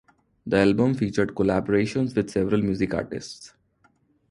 The 0.47 0.57
album 0.57 0.95
featured 0.95 1.35
collaborations 1.35 2.15
with 2.15 2.31
several 2.31 2.59
music 2.63 2.95
artists. 2.95 3.53